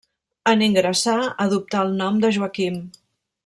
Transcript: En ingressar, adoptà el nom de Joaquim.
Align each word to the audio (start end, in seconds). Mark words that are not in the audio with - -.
En 0.51 0.63
ingressar, 0.67 1.19
adoptà 1.45 1.85
el 1.89 1.95
nom 2.01 2.19
de 2.25 2.33
Joaquim. 2.39 2.85